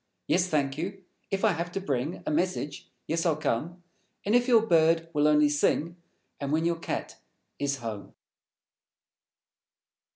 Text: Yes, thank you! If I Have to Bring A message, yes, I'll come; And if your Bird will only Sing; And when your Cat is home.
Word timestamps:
Yes, 0.25 0.47
thank 0.47 0.79
you! 0.79 1.03
If 1.29 1.45
I 1.45 1.51
Have 1.51 1.71
to 1.73 1.79
Bring 1.79 2.23
A 2.25 2.31
message, 2.31 2.87
yes, 3.05 3.23
I'll 3.23 3.35
come; 3.35 3.83
And 4.25 4.33
if 4.33 4.47
your 4.47 4.63
Bird 4.65 5.07
will 5.13 5.27
only 5.27 5.47
Sing; 5.47 5.95
And 6.39 6.51
when 6.51 6.65
your 6.65 6.79
Cat 6.79 7.17
is 7.59 7.75
home. 7.77 8.15